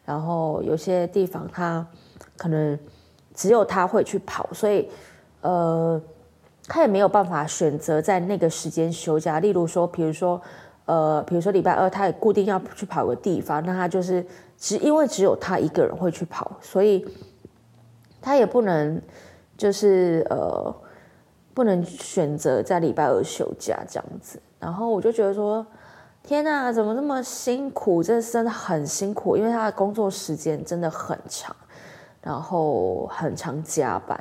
[0.04, 1.86] 然后有些地方他
[2.36, 2.78] 可能
[3.34, 4.90] 只有他会去跑，所以
[5.40, 6.02] 呃，
[6.68, 9.40] 他也没有办法选择在那个时间休假。
[9.40, 10.42] 例如说，比如说
[10.84, 14.26] 呃，比如说礼拜二他也固定要去跑个地方，那他就是
[14.58, 17.08] 只因为只有他一个人会去跑，所以
[18.20, 19.02] 他也不能
[19.58, 20.76] 就是呃。
[21.60, 25.66] 不能选择在礼拜二休假这样子，然后我就觉得说，
[26.24, 28.02] 天哪，怎么这么辛苦？
[28.02, 31.54] 这真的很辛苦，因为他的工作时间真的很长，
[32.22, 34.18] 然后很常加班。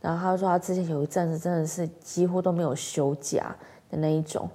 [0.00, 3.54] 然后他说他之前有一阵子真的是几乎都没有休假
[3.90, 4.48] 的那一种，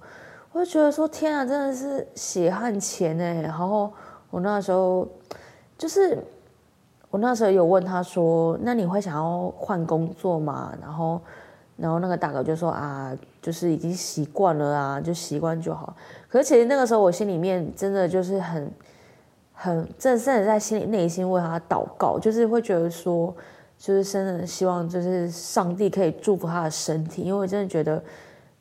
[0.52, 3.40] 我就觉得说，天啊，真的是血汗钱哎。
[3.40, 3.94] 然后
[4.32, 5.08] 我那时候
[5.78, 6.18] 就是
[7.12, 10.74] 我那时候有问他说，那你会想要换工作吗？
[10.82, 11.22] 然后。
[11.78, 15.96] 然后那个大哥就说啊，就是已经习惯了啊，就习惯就好。
[16.30, 18.72] 可是其实那个时候我心里面真的就是很
[19.54, 23.34] 很真正的在心里内心为他祷告，就是会觉得说，
[23.78, 28.02] 就是真的希望就是上帝可以祝福他的身体，因为我真的觉得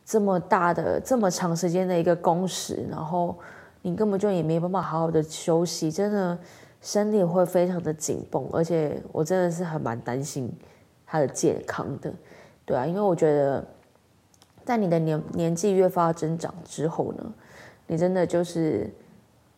[0.04, 3.36] 这么大的这么长时间的一个工时，然后
[3.82, 6.36] 你根本就也没办法好好的休息，真的
[6.80, 10.52] 身体会非常的紧绷，而且我真的是很蛮担心
[11.06, 12.12] 他的健康的。
[12.64, 13.64] 对啊，因为我觉得，
[14.64, 17.32] 在你的年年纪越发增长之后呢，
[17.86, 18.90] 你真的就是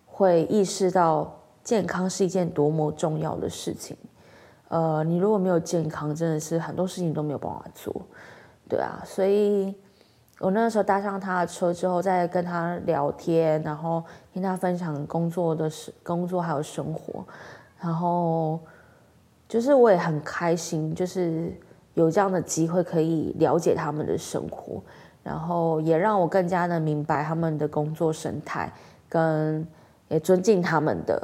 [0.07, 3.97] 会意识到健康是一件多么重要的事情。
[4.69, 7.95] 呃，你如果没有健康，真的是很多事情都没有办法做。
[8.69, 9.73] 对啊，所以
[10.41, 17.25] 我那个时候搭上他的车之后，再跟他聊天，然后听他分享工作的事、工作还有生活，
[17.79, 18.59] 然后
[19.49, 21.53] 就是我也很开心，就是
[21.97, 24.81] 有这样的机会可以了解他们的生活，
[25.25, 28.73] 然后也让我更加的明白他们的工作生态，
[29.09, 29.67] 跟
[30.09, 31.21] 也尊敬他们的、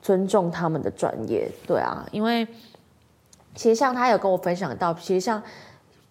[0.00, 1.50] 尊重他们的专业。
[1.66, 2.46] 对啊，因为
[3.54, 5.42] 其实像他有跟我分享到，其实像。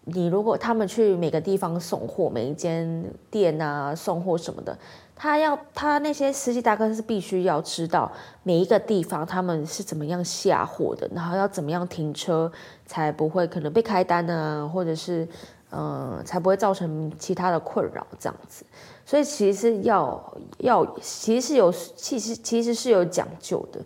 [0.06, 4.76] 你如果他们去每个地方送货，每一间店啊送货什么的，
[5.19, 8.10] 他要他那些司机大哥是必须要知道
[8.41, 12.49] 每一个地方他们是怎么样下货的，然后要怎么样停车
[12.86, 15.27] 才不会可能被开单呢，或者是
[15.71, 18.65] 嗯才不会造成其他的困扰这样子。
[19.05, 23.82] 所以其实要要其实是有其实其实是有讲究的，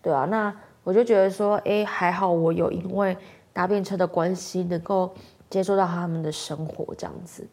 [0.00, 0.24] 对啊。
[0.24, 3.14] 那我就觉得说，哎，还好我有因为
[3.52, 5.14] 搭便车的关系能够。
[5.50, 7.44] 接触到他们的生活这样子，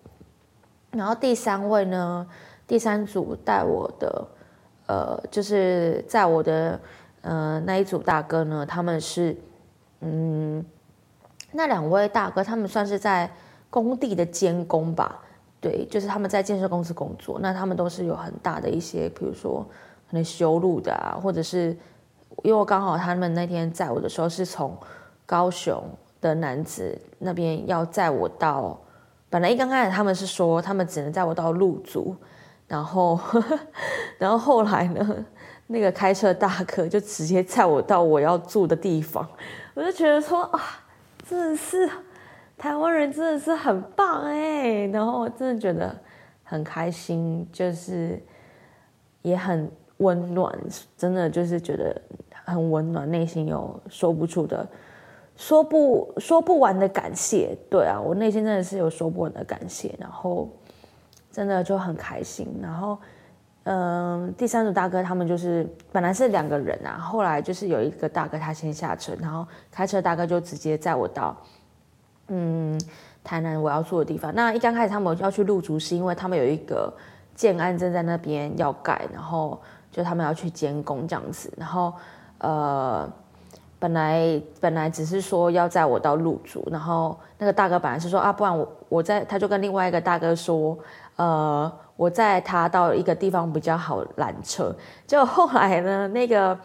[0.91, 2.27] 然后第三位呢，
[2.67, 4.27] 第三组带我的，
[4.85, 6.79] 呃，就是在我的
[7.21, 9.35] 呃那一组大哥呢，他们是，
[10.01, 10.63] 嗯，
[11.53, 13.31] 那两位大哥他们算是在
[13.69, 15.19] 工地的监工吧，
[15.61, 19.65] 对，就是他们在建设公司工作，那他们都是有很大的一些，比如说
[20.09, 21.69] 可能修路的啊，或者是
[22.43, 24.77] 因为我刚好他们那天载我的时候是从
[25.25, 25.83] 高雄。
[26.19, 28.75] 的男子那边要载我到，
[29.29, 32.15] 本来一刚开始他们是说他们只能载我到鹿竹，
[32.67, 33.19] 然后
[34.17, 35.25] 然后后来呢，
[35.67, 39.27] 那个开车大哥就直接载我到我要住的地方，
[39.73, 40.61] 我就觉得说啊，
[41.27, 41.89] 真的是
[42.57, 45.95] 台湾人真的是很棒哎，然后我真的觉得
[46.43, 48.21] 很开心，就是
[49.21, 50.53] 也很温暖，
[50.97, 52.01] 真的就是觉得
[52.43, 54.67] 很温暖，内心有说不出的。
[55.39, 60.49] 说不说不完的感谢，对啊，我内心真的是有说不完的感谢，然后
[61.37, 62.51] 真的就很开心。
[62.59, 62.97] 然后，
[63.65, 71.37] 嗯，第三组大哥他们就是本来是两个人啊，后来就是有一个大哥他先下车，然后开车大哥就直接载我到，
[72.29, 72.81] 嗯，
[73.23, 74.33] 台南我要住的地方。
[74.33, 76.91] 那一刚开始他们要去入竹，是因为他们有一个
[77.35, 81.93] 建安正在那边要盖，然后就他们要去监工这样子，然后
[82.39, 83.07] 呃。
[83.79, 90.75] 本来本来只是说要载我到入竹，然后那个大哥本来是说啊，不然我我在他就跟另外一个大哥说，
[91.17, 94.73] 呃，我载他到一个地方比较好拦车。
[95.05, 96.57] 就后来呢，那个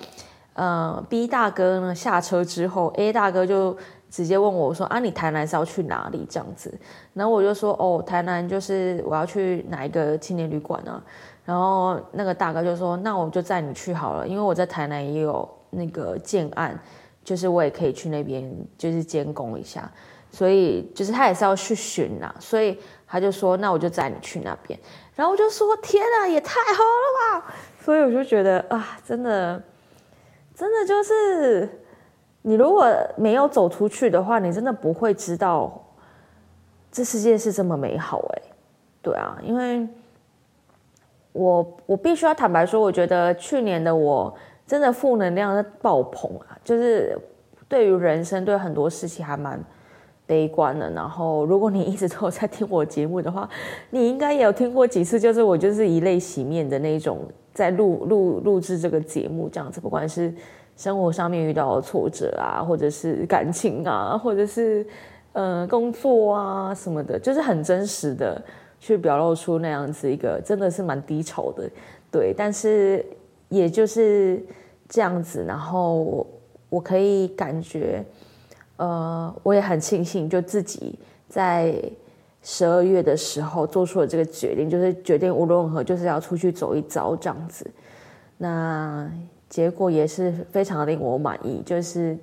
[0.55, 3.77] 呃 B 大哥呢下车之后，A 大哥就
[4.09, 6.73] 直接问我说啊，你台南是要去哪里这样子？
[7.13, 11.03] 然后我就说哦，台南就是我要去哪一个青年旅馆呢？
[11.45, 16.79] 然后那个大哥就说那我就载你去好了，因为我在台南也有那个建案。
[17.25, 19.89] 就是我也可以去那边，就是监工一下，
[20.33, 22.77] 所以就是他也是要去巡呐，所以
[23.13, 24.81] 他就说，那我就载你去那边，
[25.15, 27.55] 然后我就说，天啊，也太好了吧！
[27.85, 29.63] 所以我就觉得啊，真的，
[30.55, 31.69] 真的就是，
[32.41, 35.85] 你如果没有走出去的话，你真的不会知道
[36.91, 38.43] 这世界是这么美好哎，
[39.03, 39.87] 对啊，因为
[41.33, 44.35] 我我必须要坦白说，我觉得去年的我。
[44.65, 46.57] 真的负能量爆棚啊！
[46.65, 47.19] 就是
[47.69, 49.63] 对于人生，对很多事情还蛮
[50.33, 50.91] 悲观了。
[50.91, 53.47] 然后，如果你一直都有在听我节目的话，
[53.91, 57.19] 你应该也有听过几次，就是我就是一泪洗面的那种，
[57.53, 59.81] 在录录录制这个节目这样子。
[59.81, 60.33] 不管是
[60.77, 64.87] 生活上面遇到的挫折啊，或者是感情啊，或者是
[65.33, 68.43] 呃工作啊什么的，就是很真实的
[68.81, 71.69] 去表露出那样子一个真的是蛮低潮的。
[72.11, 73.05] 对，但是
[73.49, 74.43] 也就是。
[74.89, 76.27] 这样子，然后
[76.69, 78.05] 我可以感觉，
[78.77, 80.99] 呃，我也很庆幸，就自己
[81.29, 81.75] 在
[82.43, 87.71] 十二月的时候做出了这个决定，就是决定无论如何就是要出去走一遭这样子。
[88.39, 89.11] 那
[89.49, 92.19] 结果也是非常令我满意，就是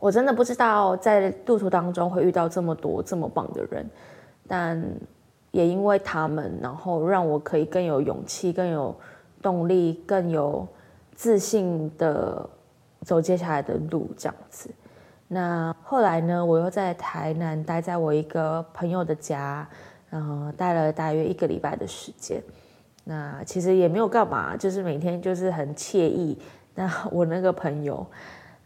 [0.00, 3.88] 我真的不知道在路途当中会遇到这么多这么棒的人，
[4.46, 4.82] 但
[5.50, 8.94] 也因为他们，然后让我可以更有勇气、更有
[9.42, 10.66] 动力、更有。
[11.18, 12.48] 自信的
[13.04, 14.70] 走接下来的路，这样子。
[15.30, 16.42] 那后来呢？
[16.42, 19.68] 我又在台南待在我一个朋友的家，
[20.08, 22.42] 然后待了大约一个礼拜的时间。
[23.04, 26.38] 那其实也没有干嘛，就是每天就是很惬意。
[26.74, 28.06] 那我那个朋友，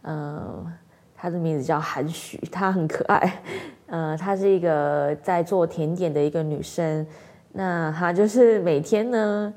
[0.03, 0.65] 嗯，
[1.13, 3.43] 她的名字叫韩许，她很可爱。
[3.87, 7.05] 嗯，她是一个在做甜点的一个女生。
[7.51, 9.53] 那她就是每天呢。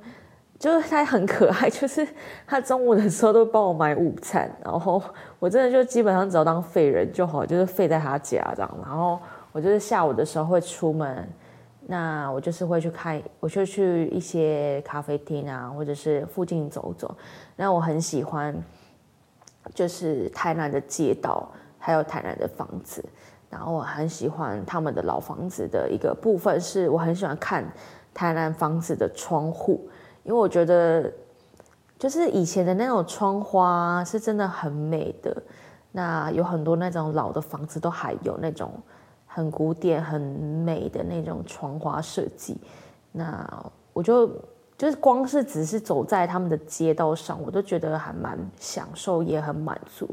[0.59, 2.09] 就是他很可爱， 就是
[2.46, 5.02] 他中午的时候都帮我买午餐，然后
[5.39, 8.78] 我真的就基本上只要当废人就好，就是废在他家这样。
[8.82, 9.20] 然后
[9.53, 11.28] 我就是下午的时候会出门
[11.89, 17.16] 那我就是会去看，我就去一些咖啡厅啊，或者是附近走走。
[17.55, 18.55] 那我很喜欢，
[19.72, 23.05] 就是台南的街道，还有台南的房子。
[23.49, 27.64] 然后我很喜欢他们的老房子的一个部分，是我很喜欢看
[28.12, 29.89] 台南房子的窗户，
[30.24, 31.11] 因为我觉得
[31.99, 35.42] 就是以前的那种窗花是真的很美的。
[35.92, 38.72] 那有很多那种老的房子都还有那种。
[39.28, 42.57] 很古典、很美的那种窗花设计，
[43.12, 43.47] 那
[43.92, 44.26] 我就
[44.78, 50.09] 就是光是只是走在他们的街道上，我都觉得还蛮享受，也很满足。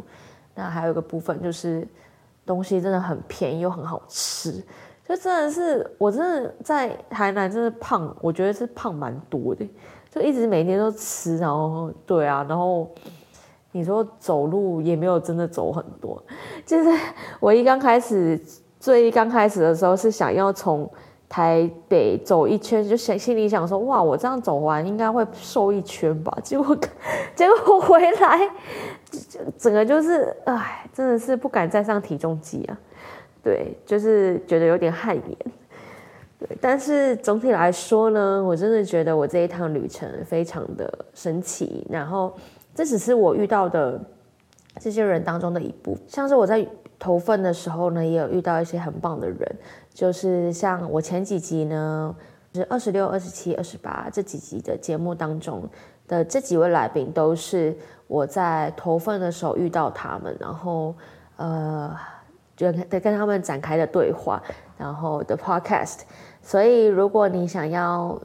[0.53, 1.87] 那还有一个部分就是
[2.45, 4.61] 东西真的很便宜又很好吃，
[5.07, 9.65] 就真的是我真的在台南真的胖，我觉得是胖蛮多的，
[10.13, 12.89] 就一直每天都吃，然后对啊，然后
[13.71, 16.21] 你说走路也没有真的走很多，
[16.65, 16.89] 就是
[17.39, 18.39] 我一刚开始。
[18.83, 20.91] 最刚开始的时候是想要从
[21.29, 26.37] 台北走一圈，就想心里想说，哇，我这样走完应该会瘦一圈吧。
[26.43, 26.77] 结果
[27.33, 28.49] 结果回来，
[29.57, 32.77] 整个就是哎，真的是不敢再上体重机啊。
[33.41, 35.37] 对，就是觉得有点汗颜。
[36.61, 41.85] 但是总体来说呢，我真的觉得我这一趟旅程非常的神奇。
[41.89, 42.33] 然后
[42.73, 43.99] 这只是我遇到的
[44.79, 46.67] 这些人当中的一部分，像是我在。
[46.99, 49.55] 投份的时候呢，也有遇到一些很棒的人，
[49.93, 52.15] 就是像我前几集呢，
[52.53, 55.67] 就是二十六、二十七、二十八这几集的节目当中
[56.07, 57.75] 的这几位来宾，都是
[58.07, 60.95] 我在投份的时候遇到他们，然后
[61.35, 61.93] 呃，
[62.55, 64.41] 就跟跟他们展开的对话，
[64.77, 66.03] 然后的 podcast。
[66.43, 68.21] 所以如果你想要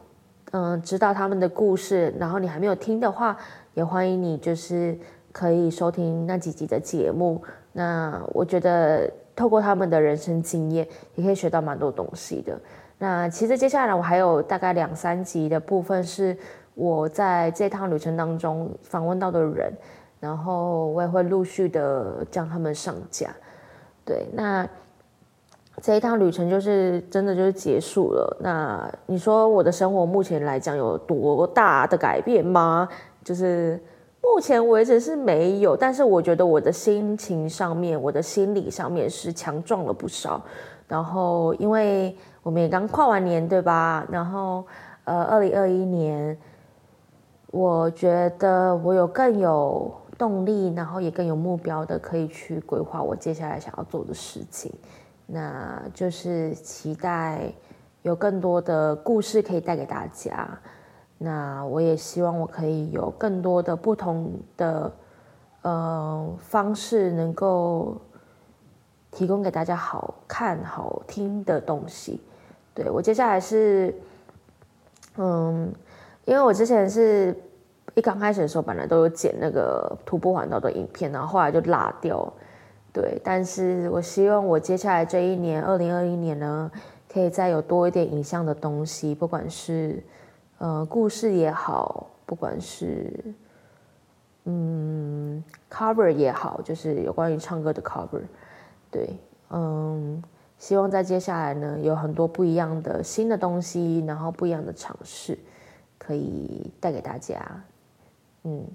[0.50, 3.36] 嗯知道他们的故事，然后你还没有听的话，
[3.74, 4.98] 也欢迎你就是
[5.32, 7.40] 可以收听那几集的节目。
[7.72, 12.58] 那我觉得透过他们的人生经验，也可以学到蛮多东西的。
[12.98, 16.36] 那其实接下来我还有大概两三集的部分是
[16.74, 19.72] 我在这趟旅程当中访问到的人，
[20.18, 23.30] 然后我也会陆续的将他们上架。
[24.04, 24.68] 对，那
[25.82, 28.36] 这一趟旅程就是真的就是结束了。
[28.40, 32.88] 那你说我的生活目前来讲有多大的改变吗？
[33.24, 33.80] 就是。
[34.20, 40.42] 目前为止是没有，但是我觉得我的心情上面，我的心理上面是强壮了不少。
[40.86, 44.04] 然后，因为我们也刚跨完年，对吧？
[44.10, 44.66] 然后，
[45.04, 46.36] 呃，二零二一年，
[47.52, 54.70] 我觉得我有更有动力，然后也更有目标的，可以去规划我接下来想要做的事情。
[55.30, 57.52] 那就是期待
[58.00, 60.48] 有更多的故事可以带给大家。
[61.18, 64.90] 那我也希望我可以有更多的不同的
[65.60, 68.00] 呃方式，能够
[69.10, 72.22] 提供给大家好看好听的东西。
[72.72, 73.94] 对我接下来是，
[75.18, 75.70] 嗯，
[76.24, 77.36] 因为我之前是
[77.94, 82.32] 一刚开始的时候，本来都有剪那个徒步环岛的影片，然后后来就落掉。
[82.92, 86.70] 对，但是我希望我接下来这一年，二零二一年呢，
[87.12, 90.02] 可以再有多一点影像的东西，不管是。
[90.60, 93.08] 呃，故事也好，不管是
[94.42, 98.20] 嗯 cover 也好，就是有关于唱歌的 cover，
[98.90, 99.08] 对，
[99.50, 100.20] 嗯，
[100.58, 105.38] 希望在接下来呢，有很多不一样的新的东西，然后不一样的尝试，
[105.96, 107.40] 可以带给大家。
[108.42, 108.66] 嗯，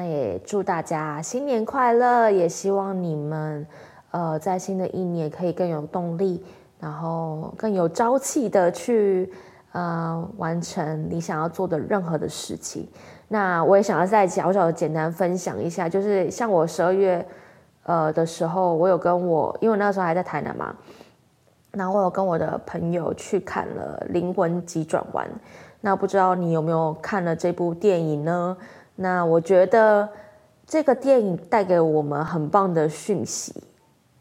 [0.00, 3.66] 那也祝大家新年快乐，也希望你们
[4.12, 6.42] 呃在新的一年可以更有动力，
[6.78, 9.30] 然后更有朝气的去。
[9.72, 12.88] 呃，完成你想要做的任何的事情。
[13.28, 17.24] 那我也想要再小小的简单分享一下，就是像我十二月
[17.84, 20.74] 呃的时候，我有跟我，因为那时候还在台南嘛，
[21.70, 25.24] 然后我有跟我的朋友去看了《灵魂急转弯》。
[25.82, 28.56] 那不知道你有没有看了这部电影呢？
[29.00, 30.06] 那我觉得
[30.66, 33.54] 这个电影带给我们很棒的讯息，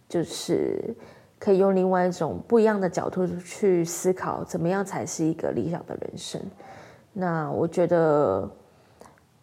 [0.08, 0.96] 就是。
[1.42, 6.42] 可以用另外一种不一样的角度去思考，怎么样才是一个理想的人生？
[7.14, 8.46] 那我觉得，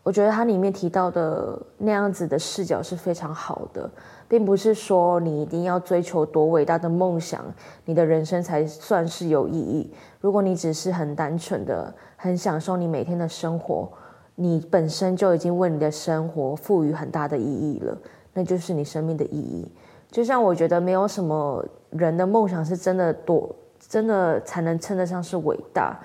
[0.02, 3.90] 我觉得它里面提到的那样子的视角是非常好的，
[4.28, 7.42] 并不是说你一定要追求多伟大的梦想，
[7.86, 9.90] 你的人生才算是有意义。
[10.20, 13.90] 如果你只是很单纯的、很享受你每天的生活，
[14.38, 17.98] 你本身就已经为你的生活赋予很大的意义了，
[18.34, 19.66] 那就是你生命的意义。
[20.10, 25.98] 就像我觉得没有什么人的梦想是真的多，真的才能称得上是伟大。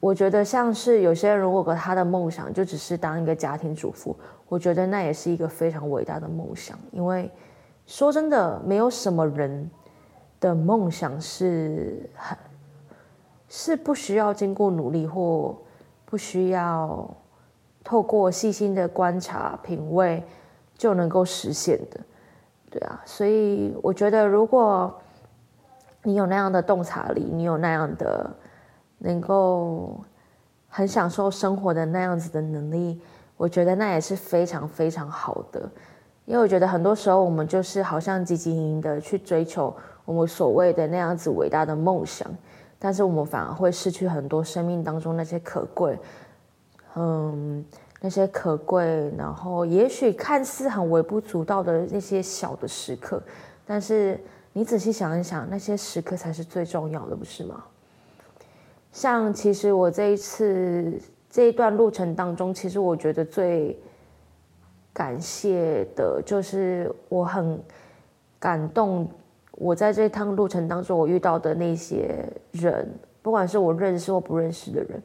[0.00, 4.16] 我觉得像是有些人如果他的梦想就只是当一个家庭主妇，
[4.48, 6.78] 我觉得那也是一个非常伟大的梦想。
[6.90, 7.30] 因为
[7.86, 9.70] 说真的，没有什么人
[10.40, 12.36] 的梦想是很
[13.48, 15.54] 是不需要经过努力或
[16.06, 17.08] 不需要
[17.82, 20.22] 透过细心的观察品味
[20.76, 22.00] 就能够实现的，
[22.70, 24.94] 对啊，所以我觉得如果
[26.02, 28.30] 你有那样的洞察力，你有那样的
[28.98, 29.98] 能够
[30.68, 33.00] 很享受生活的那样子的能力，
[33.36, 35.60] 我觉得那也是非常非常好的，
[36.26, 39.74] 因为我觉得很多时候我们就是好像汲汲营营的去追求
[40.04, 42.30] 我们所谓的那样子伟大的梦想。
[42.82, 45.98] 但是我们反而会失去很多生命当中那些可贵，
[46.96, 47.64] 嗯，
[48.00, 53.22] 那些可贵，然后也许看似很微不足道的那些小的时刻，
[53.66, 54.18] 但是
[54.52, 57.64] 你仔细想一想，那些时刻才是最重要的，不是吗？
[58.92, 63.78] 像其实我这一次这一段路程当中，其实我觉得最
[64.92, 67.60] 感谢的就是我很
[68.38, 69.08] 感动。
[69.52, 72.88] 我在这趟路程当中，我遇到的那些人，
[73.20, 75.02] 不管是我认识或不认识的人，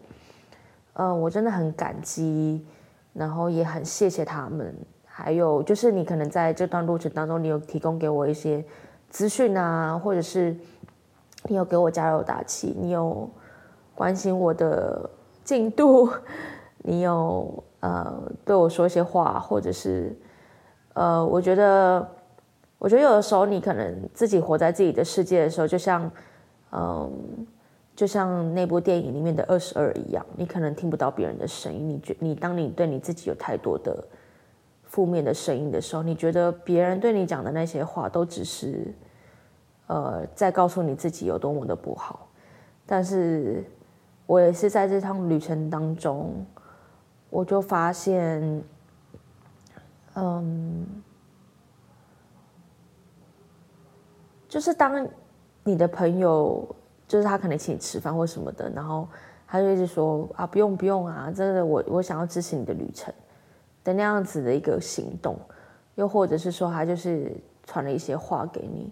[0.95, 2.65] 呃，我真的很感激，
[3.13, 4.75] 然后也很谢谢他们。
[5.05, 8.61] 还有就是你可能在这段路程当中，你有提供给我一些
[9.09, 10.53] 资讯啊，或者是
[11.43, 13.29] 你有给我加油打气，你有
[13.93, 15.09] 关心我的
[15.43, 16.09] 进度，
[16.83, 20.13] 你有呃对我说一些话，或者是
[20.93, 22.05] 呃，我觉得。
[22.77, 26.11] 我觉得有的时候，你可能自己活在自己的世界的时候，就像，
[26.71, 27.09] 嗯，
[27.95, 31.87] 就像那部电影里面的二十二一样，你可能听不到别人的声音。
[31.87, 34.05] 你觉你当你对你自己有太多的
[34.83, 38.93] 负面的声音的时候，你觉得别人对你讲的那些话都只是，
[39.87, 42.27] 呃，在告诉你自己有多么的不好。
[42.85, 43.63] 但是
[44.25, 46.45] 我也是在这趟旅程当中，
[47.29, 48.63] 我就发现，
[50.15, 50.85] 嗯。
[54.47, 55.05] 就是当
[55.65, 56.65] 你的朋友，
[57.07, 59.07] 就是他可能请你吃饭或什么的，然后
[59.47, 63.13] 他就一直说啊，不用不用啊，真的我我想要支持你的旅程
[63.83, 65.37] 的那样子的一个行动，
[65.95, 67.31] 又或者是说他就是
[67.63, 68.91] 传了一些话给你，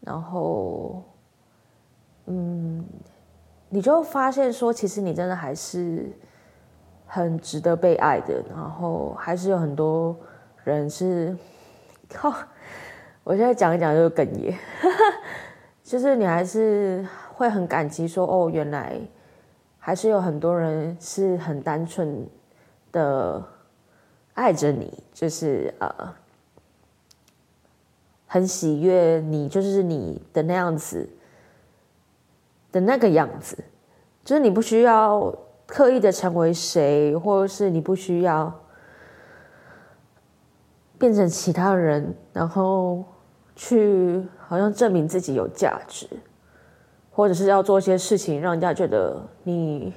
[0.00, 1.02] 然后
[2.26, 2.84] 嗯，
[3.68, 6.10] 你就发现说，其实你真的还是
[7.06, 10.16] 很值得被爱的，然后还是有很多
[10.64, 11.36] 人是
[12.08, 12.32] 靠。
[13.22, 14.56] 我现在讲一讲就哽咽，
[15.86, 19.00] 就是你还是会很感激，说哦，原来
[19.78, 22.26] 还是有很多人是很单纯
[22.90, 23.40] 的
[24.34, 26.12] 爱着你，就是呃，
[28.26, 31.08] 很喜悦你，就是你的那样子
[32.72, 33.56] 的那个样子，
[34.24, 35.32] 就是你不需要
[35.66, 38.52] 刻意的成为谁，或者是你不需要
[40.98, 43.04] 变成其他人，然后。
[43.58, 46.06] 去好像证明自己有价值，
[47.10, 49.94] 或者是要做一些事情，让人家觉得你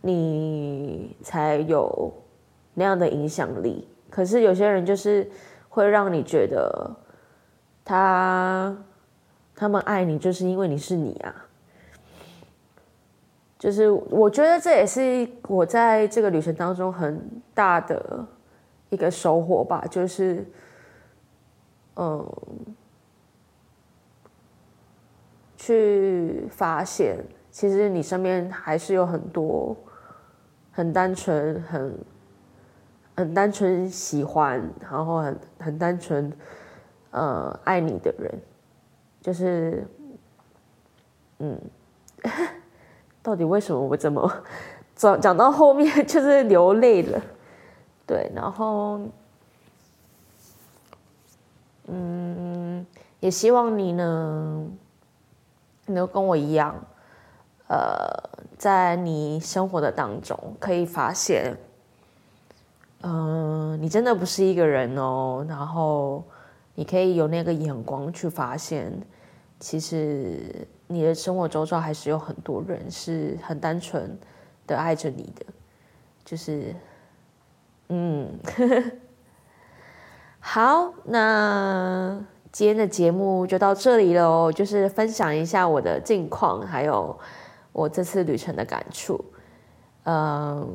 [0.00, 2.12] 你才有
[2.74, 3.86] 那样的影响力。
[4.10, 5.30] 可是有些人就是
[5.68, 6.90] 会让你觉得
[7.84, 8.76] 他
[9.54, 11.32] 他们爱你，就是因为你是你啊。
[13.56, 18.26] 就是我觉得这也是我在这个旅程当中很大的
[18.90, 20.44] 一个收获吧，就是。
[21.96, 22.26] 嗯，
[25.56, 29.74] 去发现，其实你身边还是有很多
[30.72, 31.98] 很单纯、很
[33.16, 36.30] 很单纯喜欢，然后很很单纯
[37.12, 38.30] 呃爱你的人，
[39.22, 39.86] 就是
[41.38, 41.58] 嗯，
[43.22, 44.30] 到底为什么我怎么
[44.94, 47.22] 讲讲到后面就是流泪了？
[48.06, 49.00] 对，然后。
[51.88, 52.84] 嗯，
[53.20, 54.66] 也希望你呢，
[55.86, 56.74] 能跟我一样，
[57.68, 58.08] 呃，
[58.58, 61.56] 在你生活的当中可以发现，
[63.02, 65.46] 嗯，你真的不是一个人哦。
[65.48, 66.24] 然后
[66.74, 68.92] 你可以有那个眼光去发现，
[69.60, 74.18] 其实你的生活周遭还是有很多人是很单纯
[74.66, 75.46] 的爱着你的，
[76.24, 76.74] 就是，
[77.88, 78.28] 嗯。
[78.44, 78.82] 呵 呵
[80.48, 82.16] 好，那
[82.52, 87.18] 今天的节目就到这里喽，就是分享一下我的近况，还有
[87.72, 89.22] 我这次旅程的感触。
[90.04, 90.70] 嗯，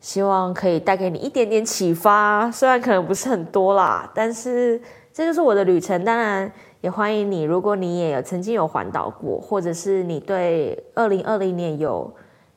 [0.00, 4.80] 希望可以带给你一点点启发，虽然可能不是很多啦，但是
[5.12, 6.02] 这就是我的旅程。
[6.02, 6.50] 当然，
[6.80, 12.10] 也欢迎你，如果你也有曾经有环岛过，或者是你对二零二零年有。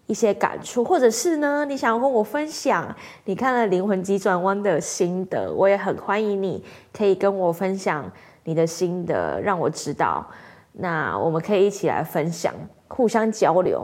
[0.07, 2.95] 一些感触，或者是呢，你想要跟我分享
[3.25, 8.09] 你看了《灵魂急转弯》的心得，我也很欢迎你可以跟我分享
[8.45, 10.25] 你的心得，让我知道。
[10.71, 12.53] 那我们可以一起来分享，
[12.87, 13.81] 互相交流。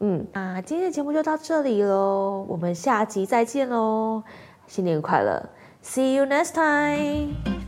[0.00, 4.22] 嗯，那今天的节目就到这里喽，我们下集再见喽，
[4.66, 5.48] 新年快乐
[5.84, 7.61] ，See you next time。